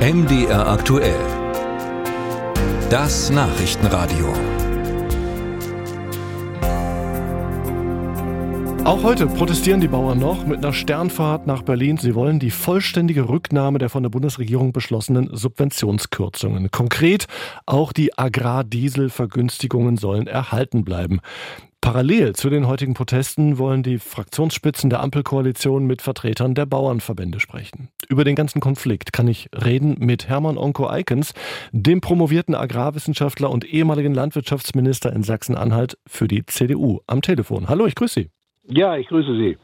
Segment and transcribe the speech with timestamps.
[0.00, 1.20] MDR aktuell.
[2.88, 4.32] Das Nachrichtenradio.
[8.84, 11.98] Auch heute protestieren die Bauern noch mit einer Sternfahrt nach Berlin.
[11.98, 16.70] Sie wollen die vollständige Rücknahme der von der Bundesregierung beschlossenen Subventionskürzungen.
[16.70, 17.26] Konkret
[17.66, 21.20] auch die Agrardieselvergünstigungen sollen erhalten bleiben.
[21.80, 27.88] Parallel zu den heutigen Protesten wollen die Fraktionsspitzen der Ampelkoalition mit Vertretern der Bauernverbände sprechen.
[28.08, 31.32] Über den ganzen Konflikt kann ich reden mit Hermann Onko Eikens,
[31.72, 37.68] dem promovierten Agrarwissenschaftler und ehemaligen Landwirtschaftsminister in Sachsen-Anhalt für die CDU am Telefon.
[37.70, 38.30] Hallo, ich grüße Sie.
[38.68, 39.56] Ja, ich grüße Sie.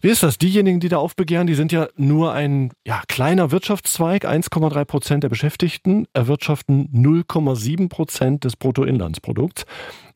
[0.00, 0.38] Wie ist das?
[0.38, 4.26] Diejenigen, die da aufbegehren, die sind ja nur ein ja, kleiner Wirtschaftszweig.
[4.26, 9.64] 1,3 Prozent der Beschäftigten erwirtschaften 0,7 Prozent des Bruttoinlandsprodukts.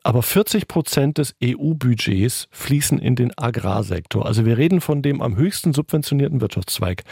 [0.03, 4.25] Aber 40 Prozent des EU-Budgets fließen in den Agrarsektor.
[4.25, 7.03] Also wir reden von dem am höchsten subventionierten Wirtschaftszweig.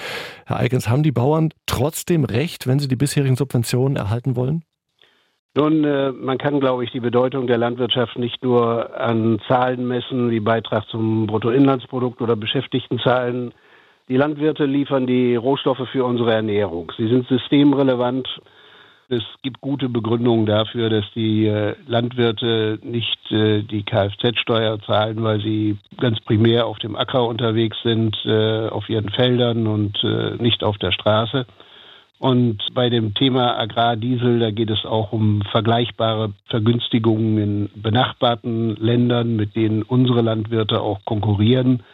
[0.46, 4.64] Herr Eigens, haben die Bauern trotzdem recht, wenn sie die bisherigen Subventionen erhalten wollen?
[5.54, 10.30] Nun, äh, man kann, glaube ich, die Bedeutung der Landwirtschaft nicht nur an Zahlen messen,
[10.30, 13.52] wie Beitrag zum Bruttoinlandsprodukt oder Beschäftigtenzahlen.
[14.08, 16.92] Die Landwirte liefern die Rohstoffe für unsere Ernährung.
[16.96, 18.28] Sie sind systemrelevant
[19.10, 25.40] es gibt gute Begründungen dafür, dass die äh, Landwirte nicht äh, die Kfz-Steuer zahlen, weil
[25.40, 29.98] sie ganz primär auf dem Acker unterwegs sind, äh, auf ihren Feldern und
[30.40, 31.46] nicht auf der Straße.
[32.18, 39.36] Und bei dem Thema Agrardiesel, da geht es auch um vergleichbare Vergünstigungen in benachbarten Ländern,
[39.36, 41.84] mit denen unsere Landwirte auch konkurrieren.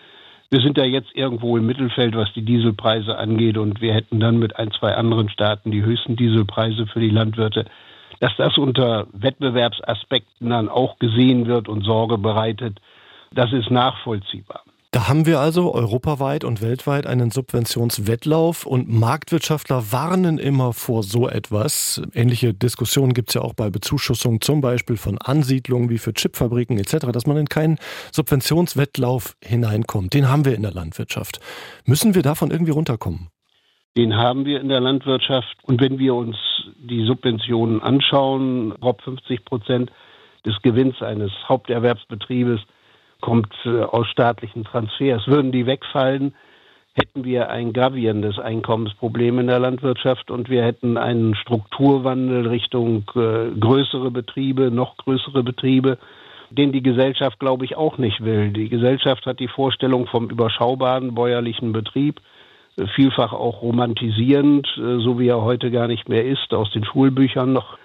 [0.55, 4.39] Wir sind da jetzt irgendwo im Mittelfeld, was die Dieselpreise angeht, und wir hätten dann
[4.39, 7.65] mit ein, zwei anderen Staaten die höchsten Dieselpreise für die Landwirte.
[8.21, 12.81] Dass das unter Wettbewerbsaspekten dann auch gesehen wird und Sorge bereitet,
[13.33, 14.63] das ist nachvollziehbar.
[14.95, 21.28] Da haben wir also europaweit und weltweit einen Subventionswettlauf und Marktwirtschaftler warnen immer vor so
[21.28, 22.01] etwas.
[22.14, 26.79] Ähnliche Diskussionen gibt es ja auch bei Bezuschussung zum Beispiel von Ansiedlungen wie für Chipfabriken
[26.79, 27.79] etc., dass man in keinen
[28.13, 30.14] Subventionswettlauf hineinkommt.
[30.14, 31.40] Den haben wir in der Landwirtschaft.
[31.86, 33.30] Müssen wir davon irgendwie runterkommen?
[33.96, 35.57] Den haben wir in der Landwirtschaft.
[35.64, 36.36] Und wenn wir uns
[36.79, 39.90] die Subventionen anschauen, grob 50 Prozent
[40.46, 42.61] des Gewinns eines Haupterwerbsbetriebes
[43.24, 45.27] kommt äh, aus staatlichen Transfers.
[45.27, 46.35] Würden die wegfallen,
[46.92, 53.58] hätten wir ein gravierendes Einkommensproblem in der Landwirtschaft und wir hätten einen Strukturwandel Richtung äh,
[53.58, 55.96] größere Betriebe, noch größere Betriebe,
[56.51, 58.51] den die Gesellschaft, glaube ich, auch nicht will.
[58.51, 62.20] Die Gesellschaft hat die Vorstellung vom überschaubaren bäuerlichen Betrieb,
[62.77, 66.84] äh, vielfach auch romantisierend, äh, so wie er heute gar nicht mehr ist, aus den
[66.84, 67.79] Schulbüchern noch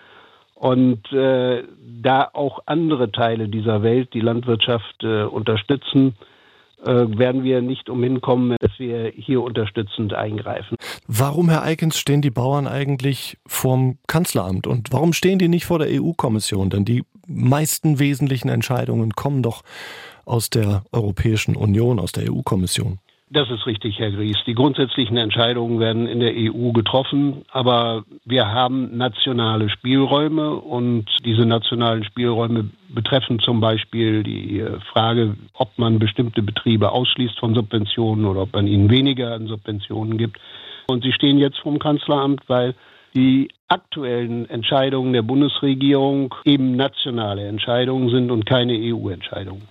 [0.59, 1.63] und äh,
[2.01, 6.15] da auch andere Teile dieser Welt die Landwirtschaft äh, unterstützen,
[6.85, 10.77] äh, werden wir nicht umhin kommen, dass wir hier unterstützend eingreifen.
[11.07, 15.79] Warum, Herr Eikens, stehen die Bauern eigentlich vorm Kanzleramt und warum stehen die nicht vor
[15.79, 16.69] der EU-Kommission?
[16.69, 19.63] Denn die meisten wesentlichen Entscheidungen kommen doch
[20.25, 22.99] aus der Europäischen Union, aus der EU-Kommission.
[23.31, 24.37] Das ist richtig, Herr Gries.
[24.47, 31.45] Die grundsätzlichen Entscheidungen werden in der EU getroffen, aber wir haben nationale Spielräume und diese
[31.45, 38.25] nationalen Spielräume betreffen zum Beispiel die äh, Frage, ob man bestimmte Betriebe ausschließt von Subventionen
[38.25, 40.39] oder ob man ihnen weniger an Subventionen gibt.
[40.87, 42.73] Und sie stehen jetzt vom Kanzleramt, weil
[43.13, 49.67] die aktuellen Entscheidungen der Bundesregierung eben nationale Entscheidungen sind und keine EU-Entscheidungen.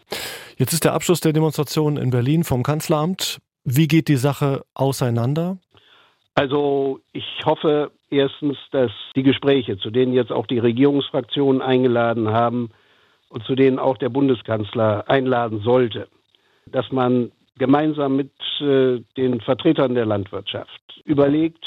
[0.56, 3.40] Jetzt ist der Abschluss der Demonstration in Berlin vom Kanzleramt.
[3.70, 5.58] Wie geht die Sache auseinander?
[6.34, 12.70] Also ich hoffe erstens, dass die Gespräche, zu denen jetzt auch die Regierungsfraktionen eingeladen haben
[13.28, 16.08] und zu denen auch der Bundeskanzler einladen sollte,
[16.66, 18.30] dass man gemeinsam mit
[18.60, 21.64] äh, den Vertretern der Landwirtschaft überlegt,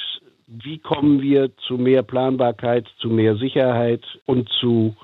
[0.48, 4.96] wie kommen wir zu mehr Planbarkeit, zu mehr Sicherheit und zu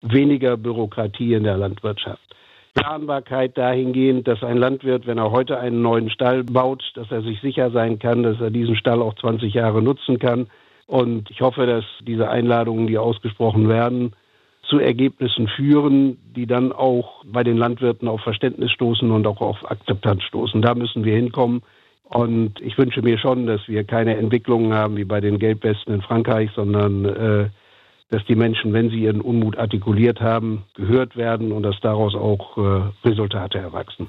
[0.00, 2.22] weniger Bürokratie in der Landwirtschaft.
[2.76, 7.40] Planbarkeit dahingehend, dass ein Landwirt, wenn er heute einen neuen Stall baut, dass er sich
[7.40, 10.46] sicher sein kann, dass er diesen Stall auch 20 Jahre nutzen kann.
[10.86, 14.12] Und ich hoffe, dass diese Einladungen, die ausgesprochen werden,
[14.62, 19.70] zu Ergebnissen führen, die dann auch bei den Landwirten auf Verständnis stoßen und auch auf
[19.70, 20.60] Akzeptanz stoßen.
[20.60, 21.62] Da müssen wir hinkommen.
[22.04, 26.02] Und ich wünsche mir schon, dass wir keine Entwicklungen haben wie bei den Gelbwesten in
[26.02, 27.48] Frankreich, sondern äh,
[28.10, 32.56] dass die Menschen, wenn sie ihren Unmut artikuliert haben, gehört werden und dass daraus auch
[32.56, 34.08] äh, Resultate erwachsen.